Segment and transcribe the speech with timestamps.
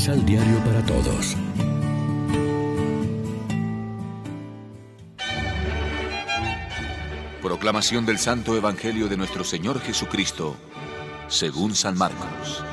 [0.00, 1.36] Misal Diario para Todos.
[7.42, 10.56] Proclamación del Santo Evangelio de nuestro Señor Jesucristo,
[11.28, 12.64] según San Marcos.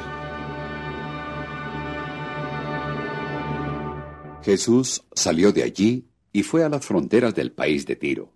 [4.44, 8.32] Jesús salió de allí y fue a las fronteras del país de Tiro.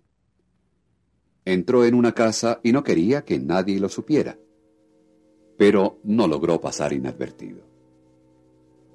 [1.46, 4.36] Entró en una casa y no quería que nadie lo supiera,
[5.56, 7.71] pero no logró pasar inadvertido.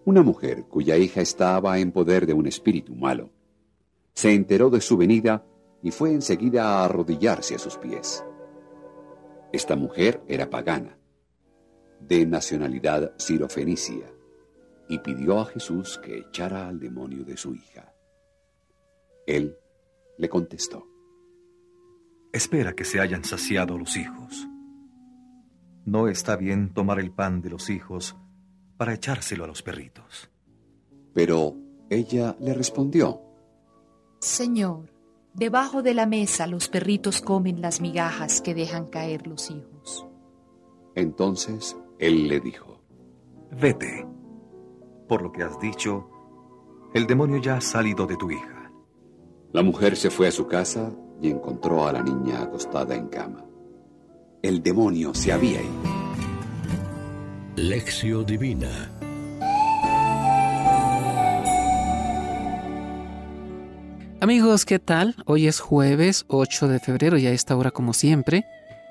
[0.07, 3.29] Una mujer cuya hija estaba en poder de un espíritu malo,
[4.13, 5.45] se enteró de su venida
[5.83, 8.23] y fue enseguida a arrodillarse a sus pies.
[9.51, 10.97] Esta mujer era pagana,
[11.99, 14.09] de nacionalidad sirofenicia,
[14.87, 17.93] y pidió a Jesús que echara al demonio de su hija.
[19.25, 19.57] Él
[20.17, 20.87] le contestó,
[22.31, 24.47] Espera que se hayan saciado los hijos.
[25.83, 28.15] No está bien tomar el pan de los hijos
[28.77, 30.29] para echárselo a los perritos.
[31.13, 31.55] Pero
[31.89, 33.21] ella le respondió,
[34.19, 34.91] Señor,
[35.33, 40.05] debajo de la mesa los perritos comen las migajas que dejan caer los hijos.
[40.95, 42.81] Entonces él le dijo,
[43.51, 44.05] Vete.
[45.07, 46.09] Por lo que has dicho,
[46.93, 48.71] el demonio ya ha salido de tu hija.
[49.53, 53.45] La mujer se fue a su casa y encontró a la niña acostada en cama.
[54.41, 55.96] El demonio se había ido.
[57.57, 58.91] Lección Divina
[64.21, 65.15] Amigos, ¿qué tal?
[65.25, 68.45] Hoy es jueves 8 de febrero y a esta hora, como siempre,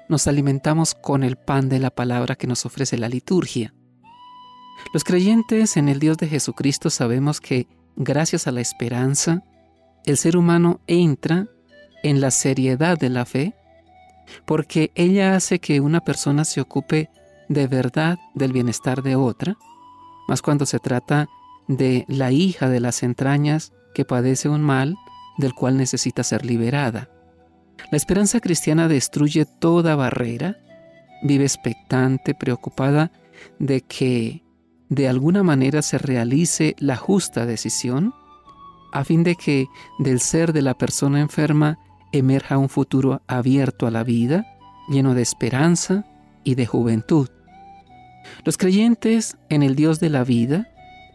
[0.09, 3.73] nos alimentamos con el pan de la palabra que nos ofrece la liturgia.
[4.93, 9.45] Los creyentes en el Dios de Jesucristo sabemos que, gracias a la esperanza,
[10.07, 11.47] el ser humano entra
[12.03, 13.55] en la seriedad de la fe,
[14.45, 17.11] porque ella hace que una persona se ocupe
[17.49, 19.57] de verdad del bienestar de otra,
[20.29, 21.29] más cuando se trata
[21.69, 24.97] de la hija de las entrañas que padece un mal
[25.39, 27.11] del cual necesita ser liberada.
[27.91, 30.57] La esperanza cristiana destruye toda barrera,
[31.23, 33.13] vive expectante, preocupada
[33.59, 34.43] de que
[34.89, 38.15] de alguna manera se realice la justa decisión,
[38.93, 39.67] a fin de que
[39.99, 41.79] del ser de la persona enferma
[42.13, 44.47] emerja un futuro abierto a la vida,
[44.89, 46.07] lleno de esperanza
[46.45, 47.29] y de juventud.
[48.45, 50.69] Los creyentes en el Dios de la vida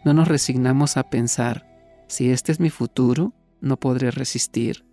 [0.04, 1.66] no nos resignamos a pensar,
[2.08, 4.84] si este es mi futuro, no podré resistir.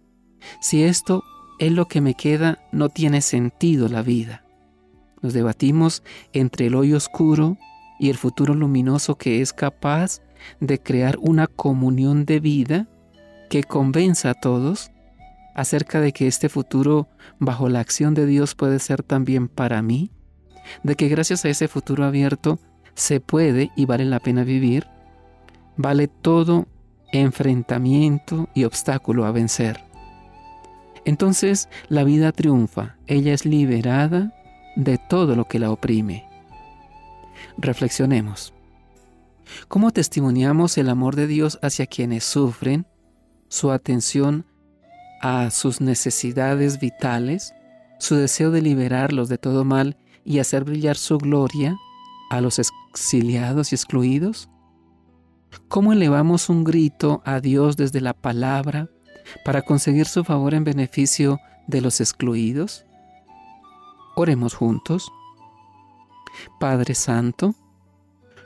[0.62, 1.24] Si esto
[1.59, 4.46] es lo que me queda, no tiene sentido la vida.
[5.22, 7.57] Nos debatimos entre el hoyo oscuro
[8.00, 10.22] y el futuro luminoso que es capaz
[10.62, 12.88] de crear una comunión de vida
[13.50, 14.91] que convenza a todos
[15.56, 17.09] acerca de que este futuro
[17.40, 20.12] bajo la acción de Dios puede ser también para mí,
[20.84, 22.59] de que gracias a ese futuro abierto
[22.94, 24.88] se puede y vale la pena vivir,
[25.78, 26.68] vale todo
[27.12, 29.84] enfrentamiento y obstáculo a vencer.
[31.06, 34.34] Entonces la vida triunfa, ella es liberada
[34.75, 36.25] de todo lo que la oprime.
[37.57, 38.53] Reflexionemos.
[39.68, 42.86] ¿Cómo testimoniamos el amor de Dios hacia quienes sufren,
[43.47, 44.46] su atención
[45.22, 47.53] a sus necesidades vitales,
[47.97, 49.97] su deseo de liberarlos de todo mal
[50.29, 51.75] y hacer brillar su gloria
[52.29, 54.47] a los exiliados y excluidos?
[55.67, 58.89] ¿Cómo elevamos un grito a Dios desde la palabra
[59.44, 62.85] para conseguir su favor en beneficio de los excluidos?
[64.16, 65.12] Oremos juntos.
[66.59, 67.56] Padre Santo,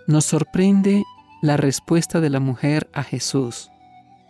[0.07, 1.03] nos sorprende
[1.41, 3.69] la respuesta de la mujer a Jesús,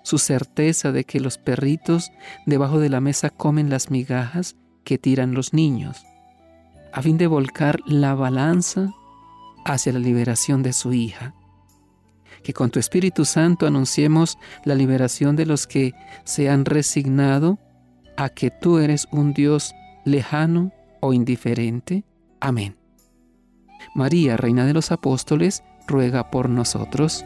[0.04, 2.12] su certeza de que los perritos
[2.48, 6.04] debajo de la mesa comen las migajas que tiran los niños,
[6.94, 8.94] a fin de volcar la balanza
[9.66, 11.34] hacia la liberación de su hija.
[12.44, 15.94] Que con tu Espíritu Santo anunciemos la liberación de los que
[16.24, 17.58] se han resignado
[18.16, 19.74] a que tú eres un Dios
[20.06, 22.04] lejano o indiferente.
[22.40, 22.78] Amén.
[23.96, 27.26] María, Reina de los Apóstoles, ruega por nosotros.